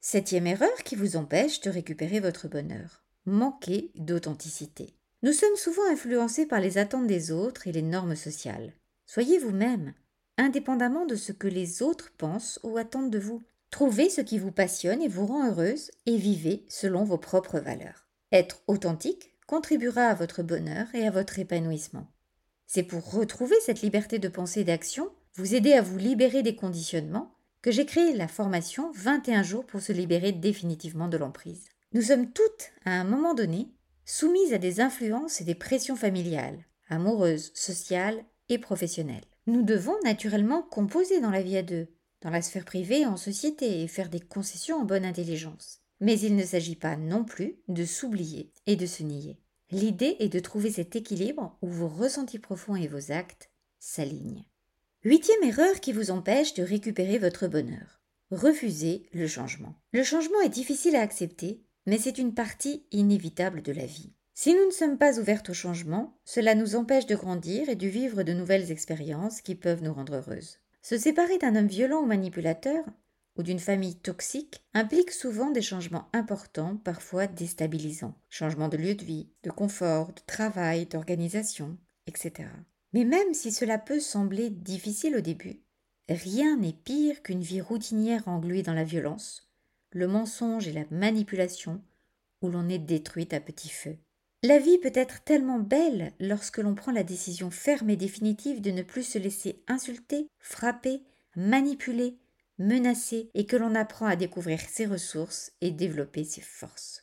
Septième 0.00 0.46
erreur 0.46 0.76
qui 0.84 0.94
vous 0.94 1.16
empêche 1.16 1.60
de 1.60 1.70
récupérer 1.70 2.20
votre 2.20 2.48
bonheur. 2.48 3.02
Manquer 3.26 3.90
d'authenticité. 3.96 4.94
Nous 5.22 5.32
sommes 5.32 5.56
souvent 5.56 5.90
influencés 5.90 6.46
par 6.46 6.60
les 6.60 6.78
attentes 6.78 7.08
des 7.08 7.32
autres 7.32 7.66
et 7.66 7.72
les 7.72 7.82
normes 7.82 8.14
sociales. 8.14 8.72
Soyez 9.06 9.38
vous-même, 9.38 9.94
indépendamment 10.38 11.06
de 11.06 11.16
ce 11.16 11.32
que 11.32 11.48
les 11.48 11.82
autres 11.82 12.12
pensent 12.16 12.60
ou 12.62 12.76
attendent 12.76 13.10
de 13.10 13.18
vous. 13.18 13.42
Trouvez 13.70 14.08
ce 14.08 14.20
qui 14.20 14.38
vous 14.38 14.52
passionne 14.52 15.02
et 15.02 15.08
vous 15.08 15.26
rend 15.26 15.48
heureuse 15.48 15.90
et 16.06 16.16
vivez 16.16 16.64
selon 16.68 17.04
vos 17.04 17.18
propres 17.18 17.58
valeurs. 17.58 18.05
Être 18.36 18.60
authentique 18.66 19.32
contribuera 19.46 20.08
à 20.08 20.14
votre 20.14 20.42
bonheur 20.42 20.88
et 20.92 21.06
à 21.06 21.10
votre 21.10 21.38
épanouissement. 21.38 22.06
C'est 22.66 22.82
pour 22.82 23.10
retrouver 23.12 23.56
cette 23.64 23.80
liberté 23.80 24.18
de 24.18 24.28
pensée 24.28 24.60
et 24.60 24.64
d'action, 24.64 25.08
vous 25.36 25.54
aider 25.54 25.72
à 25.72 25.80
vous 25.80 25.96
libérer 25.96 26.42
des 26.42 26.54
conditionnements, 26.54 27.34
que 27.62 27.70
j'ai 27.70 27.86
créé 27.86 28.12
la 28.12 28.28
formation 28.28 28.92
21 28.94 29.42
jours 29.42 29.64
pour 29.64 29.80
se 29.80 29.92
libérer 29.92 30.32
définitivement 30.32 31.08
de 31.08 31.16
l'emprise. 31.16 31.64
Nous 31.94 32.02
sommes 32.02 32.30
toutes, 32.30 32.72
à 32.84 32.90
un 32.90 33.04
moment 33.04 33.32
donné, 33.32 33.70
soumises 34.04 34.52
à 34.52 34.58
des 34.58 34.82
influences 34.82 35.40
et 35.40 35.44
des 35.44 35.54
pressions 35.54 35.96
familiales, 35.96 36.58
amoureuses, 36.90 37.52
sociales 37.54 38.22
et 38.50 38.58
professionnelles. 38.58 39.24
Nous 39.46 39.62
devons 39.62 39.96
naturellement 40.04 40.60
composer 40.60 41.22
dans 41.22 41.30
la 41.30 41.40
vie 41.40 41.56
à 41.56 41.62
deux, 41.62 41.88
dans 42.20 42.30
la 42.30 42.42
sphère 42.42 42.66
privée, 42.66 43.06
en 43.06 43.16
société, 43.16 43.80
et 43.80 43.88
faire 43.88 44.10
des 44.10 44.20
concessions 44.20 44.76
en 44.76 44.84
bonne 44.84 45.06
intelligence. 45.06 45.85
Mais 46.00 46.18
il 46.18 46.36
ne 46.36 46.44
s'agit 46.44 46.76
pas 46.76 46.96
non 46.96 47.24
plus 47.24 47.56
de 47.68 47.84
s'oublier 47.84 48.52
et 48.66 48.76
de 48.76 48.86
se 48.86 49.02
nier. 49.02 49.38
L'idée 49.70 50.16
est 50.20 50.28
de 50.28 50.38
trouver 50.38 50.70
cet 50.70 50.94
équilibre 50.94 51.56
où 51.62 51.68
vos 51.68 51.88
ressentis 51.88 52.38
profonds 52.38 52.76
et 52.76 52.86
vos 52.86 53.10
actes 53.10 53.50
s'alignent. 53.78 54.44
Huitième 55.04 55.42
erreur 55.42 55.80
qui 55.80 55.92
vous 55.92 56.10
empêche 56.10 56.54
de 56.54 56.62
récupérer 56.62 57.18
votre 57.18 57.46
bonheur. 57.46 58.00
Refuser 58.30 59.08
le 59.12 59.26
changement. 59.26 59.74
Le 59.92 60.02
changement 60.02 60.40
est 60.40 60.48
difficile 60.48 60.96
à 60.96 61.00
accepter, 61.00 61.62
mais 61.86 61.98
c'est 61.98 62.18
une 62.18 62.34
partie 62.34 62.84
inévitable 62.90 63.62
de 63.62 63.72
la 63.72 63.86
vie. 63.86 64.12
Si 64.34 64.52
nous 64.52 64.66
ne 64.66 64.70
sommes 64.70 64.98
pas 64.98 65.18
ouvertes 65.18 65.50
au 65.50 65.54
changement, 65.54 66.18
cela 66.24 66.54
nous 66.54 66.76
empêche 66.76 67.06
de 67.06 67.14
grandir 67.14 67.68
et 67.68 67.76
de 67.76 67.86
vivre 67.86 68.22
de 68.22 68.32
nouvelles 68.32 68.70
expériences 68.70 69.40
qui 69.40 69.54
peuvent 69.54 69.82
nous 69.82 69.94
rendre 69.94 70.16
heureuses. 70.16 70.58
Se 70.82 70.98
séparer 70.98 71.38
d'un 71.38 71.56
homme 71.56 71.68
violent 71.68 72.02
ou 72.02 72.06
manipulateur, 72.06 72.84
ou 73.36 73.42
d'une 73.42 73.58
famille 73.58 73.96
toxique 73.96 74.62
implique 74.74 75.10
souvent 75.10 75.50
des 75.50 75.62
changements 75.62 76.08
importants, 76.12 76.76
parfois 76.76 77.26
déstabilisants. 77.26 78.14
Changement 78.28 78.68
de 78.68 78.76
lieu 78.76 78.94
de 78.94 79.04
vie, 79.04 79.28
de 79.42 79.50
confort, 79.50 80.08
de 80.08 80.22
travail, 80.26 80.86
d'organisation, 80.86 81.76
etc. 82.06 82.48
Mais 82.92 83.04
même 83.04 83.34
si 83.34 83.52
cela 83.52 83.78
peut 83.78 84.00
sembler 84.00 84.50
difficile 84.50 85.16
au 85.16 85.20
début, 85.20 85.60
rien 86.08 86.56
n'est 86.56 86.72
pire 86.72 87.22
qu'une 87.22 87.42
vie 87.42 87.60
routinière 87.60 88.26
engluée 88.28 88.62
dans 88.62 88.74
la 88.74 88.84
violence, 88.84 89.50
le 89.92 90.06
mensonge 90.06 90.68
et 90.68 90.72
la 90.72 90.84
manipulation, 90.90 91.82
où 92.42 92.48
l'on 92.48 92.68
est 92.68 92.78
détruite 92.78 93.34
à 93.34 93.40
petit 93.40 93.68
feu. 93.68 93.96
La 94.42 94.58
vie 94.58 94.78
peut 94.78 94.92
être 94.94 95.24
tellement 95.24 95.58
belle 95.58 96.12
lorsque 96.20 96.58
l'on 96.58 96.74
prend 96.74 96.92
la 96.92 97.02
décision 97.02 97.50
ferme 97.50 97.90
et 97.90 97.96
définitive 97.96 98.60
de 98.60 98.70
ne 98.70 98.82
plus 98.82 99.02
se 99.02 99.18
laisser 99.18 99.62
insulter, 99.66 100.28
frapper, 100.38 101.02
manipuler, 101.34 102.18
menacé 102.58 103.30
et 103.34 103.46
que 103.46 103.56
l'on 103.56 103.74
apprend 103.74 104.06
à 104.06 104.16
découvrir 104.16 104.60
ses 104.60 104.86
ressources 104.86 105.52
et 105.60 105.70
développer 105.70 106.24
ses 106.24 106.40
forces. 106.40 107.02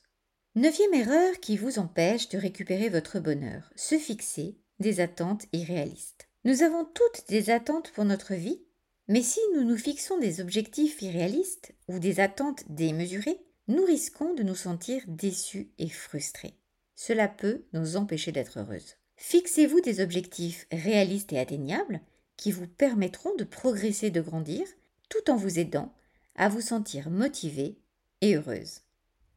Neuvième 0.55 0.93
erreur 0.93 1.39
qui 1.39 1.57
vous 1.57 1.79
empêche 1.79 2.29
de 2.29 2.37
récupérer 2.37 2.89
votre 2.89 3.19
bonheur, 3.19 3.71
se 3.75 3.97
fixer 3.97 4.57
des 4.79 4.99
attentes 4.99 5.45
irréalistes. 5.51 6.29
Nous 6.45 6.61
avons 6.61 6.85
toutes 6.85 7.27
des 7.29 7.49
attentes 7.49 7.91
pour 7.91 8.05
notre 8.05 8.33
vie, 8.35 8.61
mais 9.07 9.21
si 9.21 9.39
nous 9.55 9.63
nous 9.63 9.77
fixons 9.77 10.17
des 10.19 10.41
objectifs 10.41 11.01
irréalistes 11.01 11.73
ou 11.87 11.99
des 11.99 12.19
attentes 12.19 12.63
démesurées, 12.69 13.39
nous 13.67 13.83
risquons 13.83 14.33
de 14.33 14.43
nous 14.43 14.55
sentir 14.55 15.01
déçus 15.07 15.71
et 15.77 15.89
frustrés. 15.89 16.59
Cela 16.95 17.27
peut 17.27 17.63
nous 17.73 17.95
empêcher 17.95 18.31
d'être 18.31 18.59
heureuses. 18.59 18.95
Fixez-vous 19.15 19.81
des 19.81 20.01
objectifs 20.01 20.67
réalistes 20.71 21.33
et 21.33 21.39
atteignables 21.39 22.01
qui 22.37 22.51
vous 22.51 22.67
permettront 22.67 23.35
de 23.35 23.43
progresser, 23.43 24.09
de 24.09 24.21
grandir, 24.21 24.65
tout 25.13 25.31
en 25.31 25.35
vous 25.35 25.59
aidant 25.59 25.93
à 26.35 26.49
vous 26.49 26.61
sentir 26.61 27.11
motivée 27.11 27.77
et 28.21 28.35
heureuse. 28.35 28.81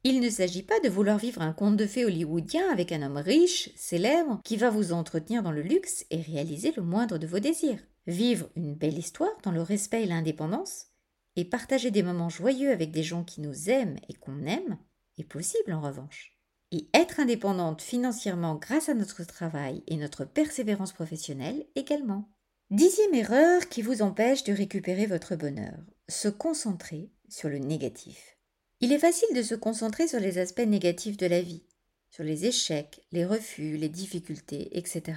Il 0.05 0.21
ne 0.21 0.31
s'agit 0.31 0.63
pas 0.63 0.81
de 0.81 0.89
vouloir 0.89 1.19
vivre 1.19 1.43
un 1.43 1.53
conte 1.53 1.77
de 1.77 1.87
fées 1.87 2.05
hollywoodien 2.05 2.71
avec 2.73 2.93
un 2.93 3.03
homme 3.03 3.17
riche, 3.17 3.71
célèbre, 3.77 4.41
qui 4.45 4.57
va 4.57 4.71
vous 4.71 4.93
entretenir 4.93 5.43
dans 5.43 5.51
le 5.51 5.63
luxe 5.63 6.07
et 6.11 6.21
réaliser 6.21 6.73
le 6.77 6.83
moindre 6.83 7.19
de 7.19 7.27
vos 7.27 7.41
désirs. 7.41 7.81
Vivre 8.07 8.49
une 8.55 8.75
belle 8.75 8.97
histoire 8.97 9.37
dans 9.43 9.51
le 9.51 9.63
respect 9.63 10.05
et 10.05 10.07
l'indépendance, 10.07 10.87
et 11.35 11.45
partager 11.45 11.91
des 11.91 12.05
moments 12.05 12.29
joyeux 12.29 12.71
avec 12.71 12.93
des 12.93 13.03
gens 13.03 13.25
qui 13.25 13.41
nous 13.41 13.69
aiment 13.69 13.99
et 14.09 14.15
qu'on 14.15 14.47
aime, 14.47 14.79
est 15.19 15.25
possible 15.25 15.73
en 15.73 15.81
revanche. 15.81 16.39
Et 16.71 16.89
être 16.95 17.21
indépendante 17.21 17.83
financièrement 17.83 18.55
grâce 18.55 18.89
à 18.89 18.95
notre 18.95 19.25
travail 19.25 19.83
et 19.89 19.97
notre 19.97 20.25
persévérance 20.25 20.93
professionnelle 20.93 21.67
également. 21.75 22.31
Dixième 22.73 23.15
erreur 23.15 23.69
qui 23.69 23.81
vous 23.81 24.03
empêche 24.03 24.43
de 24.43 24.53
récupérer 24.53 25.07
votre 25.07 25.37
bonheur. 25.37 25.79
Se 26.09 26.27
concentrer 26.27 27.13
sur 27.29 27.49
le 27.49 27.59
négatif. 27.59 28.39
Il 28.81 28.93
est 28.93 28.99
facile 28.99 29.33
de 29.37 29.43
se 29.43 29.55
concentrer 29.55 30.09
sur 30.09 30.19
les 30.19 30.39
aspects 30.39 30.67
négatifs 30.67 31.17
de 31.17 31.27
la 31.27 31.43
vie, 31.43 31.63
sur 32.11 32.25
les 32.25 32.45
échecs, 32.47 33.07
les 33.13 33.25
refus, 33.25 33.77
les 33.77 33.89
difficultés, 33.89 34.77
etc. 34.77 35.17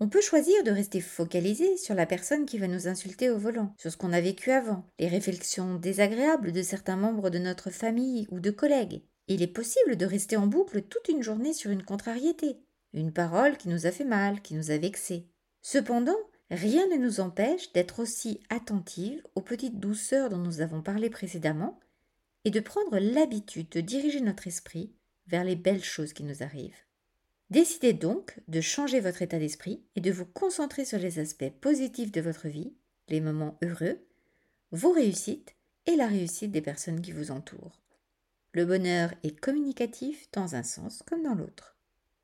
On 0.00 0.08
peut 0.08 0.22
choisir 0.22 0.64
de 0.64 0.70
rester 0.70 1.02
focalisé 1.02 1.76
sur 1.76 1.94
la 1.94 2.06
personne 2.06 2.46
qui 2.46 2.56
va 2.56 2.66
nous 2.66 2.88
insulter 2.88 3.28
au 3.28 3.36
volant, 3.36 3.74
sur 3.76 3.92
ce 3.92 3.98
qu'on 3.98 4.14
a 4.14 4.22
vécu 4.22 4.52
avant, 4.52 4.86
les 4.98 5.08
réflexions 5.08 5.74
désagréables 5.74 6.52
de 6.52 6.62
certains 6.62 6.96
membres 6.96 7.28
de 7.28 7.38
notre 7.38 7.68
famille 7.68 8.26
ou 8.30 8.40
de 8.40 8.50
collègues. 8.50 9.02
Il 9.28 9.42
est 9.42 9.48
possible 9.48 9.96
de 9.96 10.06
rester 10.06 10.38
en 10.38 10.46
boucle 10.46 10.80
toute 10.80 11.08
une 11.08 11.22
journée 11.22 11.52
sur 11.52 11.70
une 11.70 11.84
contrariété, 11.84 12.56
une 12.94 13.12
parole 13.12 13.58
qui 13.58 13.68
nous 13.68 13.86
a 13.86 13.90
fait 13.90 14.06
mal, 14.06 14.40
qui 14.40 14.54
nous 14.54 14.70
a 14.70 14.78
vexés. 14.78 15.28
Cependant, 15.62 16.18
rien 16.50 16.86
ne 16.88 16.96
nous 16.96 17.20
empêche 17.20 17.72
d'être 17.72 18.00
aussi 18.00 18.40
attentive 18.50 19.22
aux 19.36 19.40
petites 19.40 19.78
douceurs 19.78 20.28
dont 20.28 20.38
nous 20.38 20.60
avons 20.60 20.82
parlé 20.82 21.08
précédemment 21.08 21.78
et 22.44 22.50
de 22.50 22.60
prendre 22.60 22.98
l'habitude 22.98 23.68
de 23.70 23.80
diriger 23.80 24.20
notre 24.20 24.48
esprit 24.48 24.92
vers 25.28 25.44
les 25.44 25.56
belles 25.56 25.84
choses 25.84 26.12
qui 26.12 26.24
nous 26.24 26.42
arrivent. 26.42 26.84
Décidez 27.50 27.92
donc 27.92 28.40
de 28.48 28.60
changer 28.60 28.98
votre 29.00 29.22
état 29.22 29.38
d'esprit 29.38 29.84
et 29.94 30.00
de 30.00 30.10
vous 30.10 30.26
concentrer 30.26 30.84
sur 30.84 30.98
les 30.98 31.18
aspects 31.18 31.52
positifs 31.60 32.10
de 32.10 32.20
votre 32.20 32.48
vie, 32.48 32.74
les 33.08 33.20
moments 33.20 33.58
heureux, 33.62 33.98
vos 34.72 34.90
réussites 34.92 35.54
et 35.86 35.96
la 35.96 36.06
réussite 36.06 36.50
des 36.50 36.62
personnes 36.62 37.00
qui 37.00 37.12
vous 37.12 37.30
entourent. 37.30 37.82
Le 38.52 38.64
bonheur 38.64 39.12
est 39.22 39.38
communicatif 39.38 40.30
dans 40.32 40.54
un 40.54 40.62
sens 40.62 41.02
comme 41.06 41.22
dans 41.22 41.34
l'autre. 41.34 41.76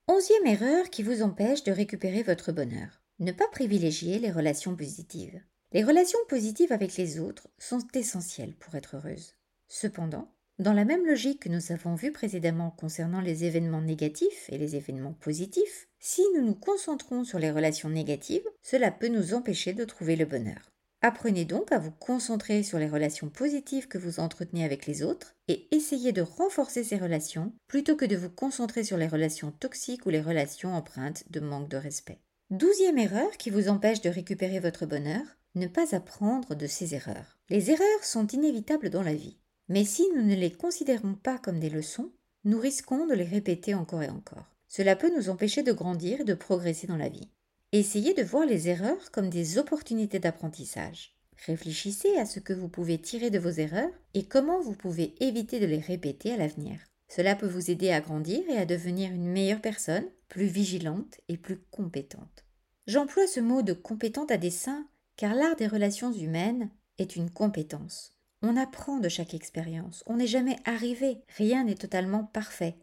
Onzième 0.08 0.46
erreur 0.46 0.90
qui 0.90 1.02
vous 1.02 1.22
empêche 1.22 1.62
de 1.62 1.72
récupérer 1.72 2.22
votre 2.22 2.50
bonheur. 2.50 3.02
Ne 3.20 3.32
pas 3.32 3.48
privilégier 3.48 4.20
les 4.20 4.30
relations 4.30 4.76
positives. 4.76 5.42
Les 5.72 5.82
relations 5.82 6.20
positives 6.28 6.70
avec 6.70 6.96
les 6.96 7.18
autres 7.18 7.48
sont 7.58 7.84
essentielles 7.94 8.54
pour 8.54 8.76
être 8.76 8.94
heureuse. 8.94 9.34
Cependant, 9.66 10.32
dans 10.60 10.72
la 10.72 10.84
même 10.84 11.04
logique 11.04 11.40
que 11.40 11.48
nous 11.48 11.72
avons 11.72 11.96
vu 11.96 12.12
précédemment 12.12 12.70
concernant 12.70 13.20
les 13.20 13.44
événements 13.44 13.82
négatifs 13.82 14.48
et 14.50 14.56
les 14.56 14.76
événements 14.76 15.14
positifs, 15.14 15.88
si 15.98 16.22
nous 16.36 16.44
nous 16.44 16.54
concentrons 16.54 17.24
sur 17.24 17.40
les 17.40 17.50
relations 17.50 17.90
négatives, 17.90 18.48
cela 18.62 18.92
peut 18.92 19.08
nous 19.08 19.34
empêcher 19.34 19.72
de 19.72 19.84
trouver 19.84 20.14
le 20.14 20.24
bonheur. 20.24 20.70
Apprenez 21.02 21.44
donc 21.44 21.72
à 21.72 21.80
vous 21.80 21.90
concentrer 21.90 22.62
sur 22.62 22.78
les 22.78 22.88
relations 22.88 23.30
positives 23.30 23.88
que 23.88 23.98
vous 23.98 24.20
entretenez 24.20 24.64
avec 24.64 24.86
les 24.86 25.02
autres 25.02 25.34
et 25.48 25.66
essayez 25.74 26.12
de 26.12 26.22
renforcer 26.22 26.84
ces 26.84 26.96
relations 26.96 27.52
plutôt 27.66 27.96
que 27.96 28.04
de 28.04 28.16
vous 28.16 28.30
concentrer 28.30 28.84
sur 28.84 28.96
les 28.96 29.08
relations 29.08 29.50
toxiques 29.50 30.06
ou 30.06 30.10
les 30.10 30.20
relations 30.20 30.72
empreintes 30.72 31.24
de 31.30 31.40
manque 31.40 31.68
de 31.68 31.76
respect. 31.76 32.20
Douzième 32.50 32.96
erreur 32.96 33.36
qui 33.36 33.50
vous 33.50 33.68
empêche 33.68 34.00
de 34.00 34.08
récupérer 34.08 34.58
votre 34.58 34.86
bonheur, 34.86 35.22
ne 35.54 35.66
pas 35.66 35.94
apprendre 35.94 36.54
de 36.54 36.66
ces 36.66 36.94
erreurs. 36.94 37.36
Les 37.50 37.70
erreurs 37.70 38.04
sont 38.04 38.26
inévitables 38.26 38.88
dans 38.88 39.02
la 39.02 39.12
vie. 39.12 39.36
Mais 39.68 39.84
si 39.84 40.06
nous 40.16 40.22
ne 40.22 40.34
les 40.34 40.50
considérons 40.50 41.12
pas 41.12 41.36
comme 41.36 41.60
des 41.60 41.68
leçons, 41.68 42.10
nous 42.44 42.58
risquons 42.58 43.06
de 43.06 43.12
les 43.12 43.24
répéter 43.24 43.74
encore 43.74 44.02
et 44.02 44.08
encore. 44.08 44.56
Cela 44.66 44.96
peut 44.96 45.14
nous 45.14 45.28
empêcher 45.28 45.62
de 45.62 45.72
grandir 45.72 46.22
et 46.22 46.24
de 46.24 46.32
progresser 46.32 46.86
dans 46.86 46.96
la 46.96 47.10
vie. 47.10 47.28
Essayez 47.72 48.14
de 48.14 48.22
voir 48.22 48.46
les 48.46 48.70
erreurs 48.70 49.10
comme 49.10 49.28
des 49.28 49.58
opportunités 49.58 50.18
d'apprentissage. 50.18 51.12
Réfléchissez 51.46 52.16
à 52.16 52.24
ce 52.24 52.40
que 52.40 52.54
vous 52.54 52.68
pouvez 52.68 52.98
tirer 52.98 53.28
de 53.28 53.38
vos 53.38 53.50
erreurs 53.50 53.92
et 54.14 54.24
comment 54.24 54.62
vous 54.62 54.74
pouvez 54.74 55.14
éviter 55.22 55.60
de 55.60 55.66
les 55.66 55.80
répéter 55.80 56.32
à 56.32 56.38
l'avenir. 56.38 56.80
Cela 57.08 57.34
peut 57.34 57.46
vous 57.46 57.70
aider 57.70 57.90
à 57.90 58.00
grandir 58.00 58.40
et 58.48 58.56
à 58.56 58.64
devenir 58.64 59.12
une 59.12 59.30
meilleure 59.30 59.60
personne, 59.60 60.06
plus 60.28 60.46
vigilante 60.46 61.20
et 61.28 61.36
plus 61.36 61.58
compétente. 61.70 62.44
J'emploie 62.86 63.26
ce 63.26 63.40
mot 63.40 63.62
de 63.62 63.72
compétente 63.72 64.30
à 64.30 64.36
dessein 64.36 64.86
car 65.16 65.34
l'art 65.34 65.56
des 65.56 65.66
relations 65.66 66.12
humaines 66.12 66.70
est 66.98 67.16
une 67.16 67.30
compétence. 67.30 68.12
On 68.40 68.56
apprend 68.56 68.98
de 68.98 69.08
chaque 69.08 69.34
expérience, 69.34 70.04
on 70.06 70.16
n'est 70.16 70.28
jamais 70.28 70.56
arrivé, 70.64 71.22
rien 71.36 71.64
n'est 71.64 71.74
totalement 71.74 72.24
parfait. 72.24 72.76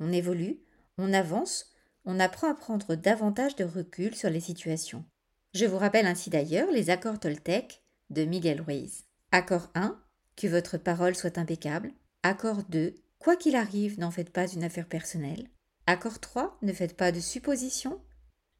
On 0.00 0.12
évolue, 0.12 0.60
on 0.96 1.12
avance, 1.12 1.74
on 2.06 2.18
apprend 2.20 2.50
à 2.50 2.54
prendre 2.54 2.94
davantage 2.94 3.54
de 3.56 3.64
recul 3.64 4.14
sur 4.14 4.30
les 4.30 4.40
situations. 4.40 5.04
Je 5.52 5.66
vous 5.66 5.78
rappelle 5.78 6.06
ainsi 6.06 6.30
d'ailleurs 6.30 6.70
les 6.70 6.90
accords 6.90 7.20
Toltec 7.20 7.82
de 8.10 8.24
Miguel 8.24 8.60
Ruiz. 8.60 9.04
Accord 9.30 9.70
1, 9.74 10.00
que 10.36 10.46
votre 10.46 10.78
parole 10.78 11.14
soit 11.14 11.38
impeccable. 11.38 11.92
Accord 12.22 12.62
2, 12.68 12.94
quoi 13.18 13.36
qu'il 13.36 13.56
arrive, 13.56 13.98
n'en 13.98 14.10
faites 14.10 14.30
pas 14.30 14.48
une 14.48 14.64
affaire 14.64 14.88
personnelle. 14.88 15.48
Accord 15.86 16.18
3, 16.18 16.58
ne 16.62 16.72
faites 16.72 16.96
pas 16.96 17.12
de 17.12 17.20
suppositions. 17.20 18.00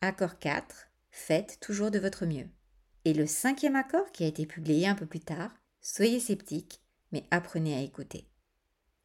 Accord 0.01 0.39
4, 0.39 0.89
faites 1.11 1.59
toujours 1.61 1.91
de 1.91 1.99
votre 1.99 2.27
mieux. 2.27 2.49
Et 3.05 3.15
le 3.15 3.27
cinquième 3.27 3.77
accord, 3.77 4.13
qui 4.13 4.25
a 4.25 4.27
été 4.29 4.47
publié 4.47 4.87
un 4.87 4.95
peu 4.95 5.07
plus 5.07 5.21
tard, 5.21 5.51
Soyez 5.87 6.19
sceptique, 6.19 6.81
mais 7.13 7.27
apprenez 7.31 7.77
à 7.77 7.83
écouter. 7.83 8.27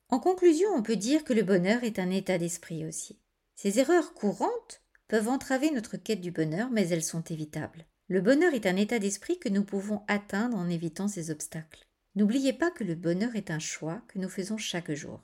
En 0.07 0.17
conclusion, 0.17 0.69
on 0.73 0.81
peut 0.81 0.95
dire 0.95 1.25
que 1.25 1.33
le 1.33 1.43
bonheur 1.43 1.83
est 1.83 1.99
un 1.99 2.09
état 2.09 2.37
d'esprit 2.37 2.85
aussi. 2.85 3.19
Ces 3.57 3.79
erreurs 3.79 4.13
courantes 4.13 4.81
peuvent 5.09 5.27
entraver 5.27 5.71
notre 5.71 5.97
quête 5.97 6.21
du 6.21 6.31
bonheur, 6.31 6.69
mais 6.71 6.87
elles 6.87 7.03
sont 7.03 7.21
évitables. 7.21 7.85
Le 8.07 8.21
bonheur 8.21 8.53
est 8.53 8.65
un 8.65 8.77
état 8.77 8.97
d'esprit 8.97 9.39
que 9.39 9.49
nous 9.49 9.65
pouvons 9.65 10.03
atteindre 10.07 10.55
en 10.55 10.69
évitant 10.69 11.09
ces 11.09 11.31
obstacles. 11.31 11.85
N'oubliez 12.15 12.53
pas 12.53 12.71
que 12.71 12.85
le 12.85 12.95
bonheur 12.95 13.35
est 13.35 13.51
un 13.51 13.59
choix 13.59 14.01
que 14.07 14.17
nous 14.17 14.29
faisons 14.29 14.57
chaque 14.57 14.93
jour. 14.93 15.21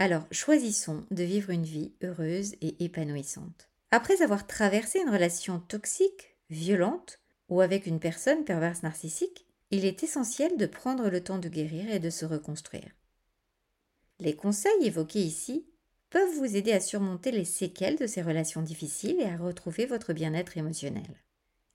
Alors 0.00 0.26
choisissons 0.30 1.04
de 1.10 1.22
vivre 1.22 1.50
une 1.50 1.66
vie 1.66 1.92
heureuse 2.02 2.54
et 2.62 2.82
épanouissante. 2.82 3.68
Après 3.90 4.22
avoir 4.22 4.46
traversé 4.46 4.98
une 4.98 5.10
relation 5.10 5.60
toxique, 5.60 6.38
violente, 6.48 7.20
ou 7.50 7.60
avec 7.60 7.86
une 7.86 8.00
personne 8.00 8.44
perverse 8.44 8.82
narcissique, 8.82 9.44
il 9.70 9.84
est 9.84 10.02
essentiel 10.02 10.56
de 10.56 10.64
prendre 10.64 11.10
le 11.10 11.22
temps 11.22 11.36
de 11.36 11.50
guérir 11.50 11.90
et 11.90 11.98
de 11.98 12.08
se 12.08 12.24
reconstruire. 12.24 12.88
Les 14.20 14.34
conseils 14.34 14.86
évoqués 14.86 15.20
ici 15.20 15.66
peuvent 16.08 16.34
vous 16.34 16.56
aider 16.56 16.72
à 16.72 16.80
surmonter 16.80 17.30
les 17.30 17.44
séquelles 17.44 17.98
de 17.98 18.06
ces 18.06 18.22
relations 18.22 18.62
difficiles 18.62 19.20
et 19.20 19.28
à 19.28 19.36
retrouver 19.36 19.84
votre 19.84 20.14
bien-être 20.14 20.56
émotionnel. 20.56 21.22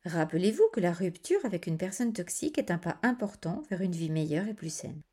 Rappelez-vous 0.04 0.68
que 0.74 0.80
la 0.80 0.94
rupture 0.94 1.46
avec 1.46 1.68
une 1.68 1.78
personne 1.78 2.14
toxique 2.14 2.58
est 2.58 2.72
un 2.72 2.80
pas 2.80 2.98
important 3.04 3.62
vers 3.70 3.82
une 3.82 3.92
vie 3.92 4.10
meilleure 4.10 4.48
et 4.48 4.56
plus 4.56 4.74
saine. 4.74 5.04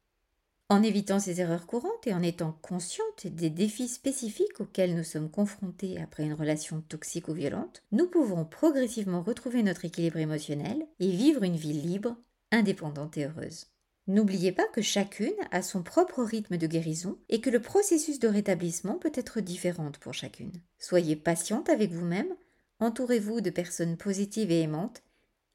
En 0.69 0.83
évitant 0.83 1.19
ces 1.19 1.40
erreurs 1.40 1.66
courantes 1.66 2.07
et 2.07 2.14
en 2.14 2.23
étant 2.23 2.52
consciente 2.62 3.26
des 3.26 3.50
défis 3.50 3.88
spécifiques 3.88 4.61
auxquels 4.61 4.97
nous 4.97 5.04
sommes 5.04 5.31
confrontés 5.31 6.00
après 6.00 6.25
une 6.25 6.33
relation 6.33 6.81
toxique 6.81 7.28
ou 7.28 7.35
violente, 7.35 7.83
nous 7.92 8.07
pouvons 8.07 8.45
progressivement 8.45 9.23
retrouver 9.23 9.62
notre 9.62 9.85
équilibre 9.85 10.16
émotionnel 10.16 10.87
et 10.99 11.11
vivre 11.11 11.42
une 11.42 11.57
vie 11.57 11.75
libre, 11.75 12.16
indépendante 12.50 13.19
et 13.19 13.26
heureuse. 13.26 13.66
N'oubliez 14.09 14.50
pas 14.50 14.66
que 14.73 14.83
chacune 14.83 15.35
a 15.52 15.62
son 15.62 15.83
propre 15.83 16.25
rythme 16.25 16.57
de 16.57 16.66
guérison 16.66 17.19
et 17.28 17.40
que 17.40 17.50
le 17.50 17.61
processus 17.61 18.19
de 18.19 18.28
rétablissement 18.28 18.95
peut 18.95 19.12
être 19.14 19.40
différent 19.40 19.92
pour 20.00 20.12
chacune. 20.12 20.52
Soyez 20.78 21.14
patiente 21.14 21.69
avec 21.69 21.92
vous-même, 21.92 22.35
entourez-vous 22.81 23.40
de 23.40 23.50
personnes 23.50 23.97
positives 23.97 24.50
et 24.50 24.62
aimantes 24.62 25.02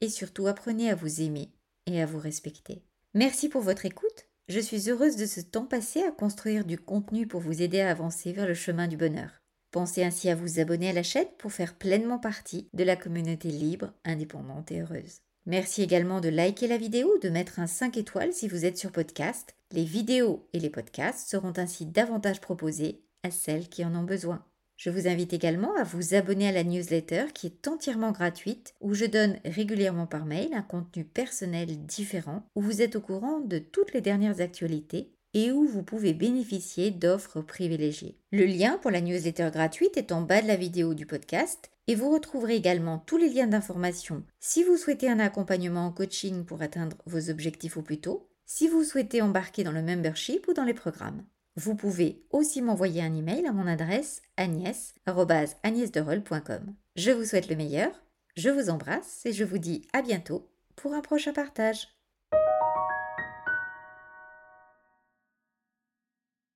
et 0.00 0.08
surtout 0.08 0.46
apprenez 0.46 0.90
à 0.90 0.94
vous 0.94 1.20
aimer 1.20 1.50
et 1.86 2.00
à 2.00 2.06
vous 2.06 2.18
respecter. 2.18 2.82
Merci 3.14 3.48
pour 3.48 3.60
votre 3.62 3.84
écoute. 3.84 4.27
Je 4.48 4.60
suis 4.60 4.88
heureuse 4.88 5.16
de 5.16 5.26
ce 5.26 5.42
temps 5.42 5.66
passé 5.66 6.02
à 6.02 6.10
construire 6.10 6.64
du 6.64 6.78
contenu 6.78 7.26
pour 7.26 7.42
vous 7.42 7.60
aider 7.60 7.80
à 7.80 7.90
avancer 7.90 8.32
vers 8.32 8.46
le 8.46 8.54
chemin 8.54 8.88
du 8.88 8.96
bonheur. 8.96 9.42
Pensez 9.72 10.02
ainsi 10.02 10.30
à 10.30 10.34
vous 10.34 10.58
abonner 10.58 10.88
à 10.88 10.94
la 10.94 11.02
chaîne 11.02 11.28
pour 11.36 11.52
faire 11.52 11.74
pleinement 11.74 12.18
partie 12.18 12.66
de 12.72 12.82
la 12.82 12.96
communauté 12.96 13.48
libre, 13.48 13.92
indépendante 14.06 14.72
et 14.72 14.80
heureuse. 14.80 15.20
Merci 15.44 15.82
également 15.82 16.22
de 16.22 16.30
liker 16.30 16.66
la 16.66 16.78
vidéo, 16.78 17.18
de 17.22 17.28
mettre 17.28 17.58
un 17.60 17.66
5 17.66 17.98
étoiles 17.98 18.32
si 18.32 18.48
vous 18.48 18.64
êtes 18.64 18.78
sur 18.78 18.90
podcast. 18.90 19.54
Les 19.70 19.84
vidéos 19.84 20.48
et 20.54 20.60
les 20.60 20.70
podcasts 20.70 21.28
seront 21.28 21.52
ainsi 21.58 21.84
davantage 21.84 22.40
proposés 22.40 23.02
à 23.22 23.30
celles 23.30 23.68
qui 23.68 23.84
en 23.84 23.94
ont 23.94 24.04
besoin. 24.04 24.42
Je 24.78 24.90
vous 24.90 25.08
invite 25.08 25.32
également 25.32 25.74
à 25.74 25.82
vous 25.82 26.14
abonner 26.14 26.46
à 26.46 26.52
la 26.52 26.62
newsletter 26.62 27.24
qui 27.34 27.48
est 27.48 27.66
entièrement 27.66 28.12
gratuite, 28.12 28.74
où 28.80 28.94
je 28.94 29.06
donne 29.06 29.40
régulièrement 29.44 30.06
par 30.06 30.24
mail 30.24 30.54
un 30.54 30.62
contenu 30.62 31.02
personnel 31.02 31.84
différent, 31.84 32.44
où 32.54 32.62
vous 32.62 32.80
êtes 32.80 32.94
au 32.94 33.00
courant 33.00 33.40
de 33.40 33.58
toutes 33.58 33.92
les 33.92 34.00
dernières 34.00 34.40
actualités 34.40 35.10
et 35.34 35.50
où 35.50 35.66
vous 35.66 35.82
pouvez 35.82 36.14
bénéficier 36.14 36.92
d'offres 36.92 37.40
privilégiées. 37.40 38.20
Le 38.30 38.44
lien 38.44 38.78
pour 38.80 38.92
la 38.92 39.00
newsletter 39.00 39.50
gratuite 39.52 39.96
est 39.96 40.12
en 40.12 40.22
bas 40.22 40.42
de 40.42 40.46
la 40.46 40.54
vidéo 40.54 40.94
du 40.94 41.06
podcast 41.06 41.72
et 41.88 41.96
vous 41.96 42.12
retrouverez 42.12 42.54
également 42.54 42.98
tous 42.98 43.16
les 43.16 43.30
liens 43.30 43.48
d'information 43.48 44.22
si 44.38 44.62
vous 44.62 44.76
souhaitez 44.76 45.08
un 45.08 45.18
accompagnement 45.18 45.86
en 45.86 45.92
coaching 45.92 46.44
pour 46.44 46.62
atteindre 46.62 46.96
vos 47.04 47.30
objectifs 47.30 47.76
au 47.76 47.82
plus 47.82 48.00
tôt, 48.00 48.28
si 48.46 48.68
vous 48.68 48.84
souhaitez 48.84 49.22
embarquer 49.22 49.64
dans 49.64 49.72
le 49.72 49.82
membership 49.82 50.46
ou 50.46 50.52
dans 50.52 50.64
les 50.64 50.72
programmes. 50.72 51.24
Vous 51.58 51.74
pouvez 51.74 52.22
aussi 52.30 52.62
m'envoyer 52.62 53.02
un 53.02 53.12
email 53.12 53.44
à 53.44 53.52
mon 53.52 53.66
adresse 53.66 54.22
agnès.agnesderol.com. 54.36 56.74
Je 56.94 57.10
vous 57.10 57.24
souhaite 57.24 57.48
le 57.48 57.56
meilleur, 57.56 57.90
je 58.36 58.48
vous 58.48 58.70
embrasse 58.70 59.26
et 59.26 59.32
je 59.32 59.42
vous 59.42 59.58
dis 59.58 59.84
à 59.92 60.02
bientôt 60.02 60.48
pour 60.76 60.94
un 60.94 61.00
prochain 61.00 61.32
partage. 61.32 61.88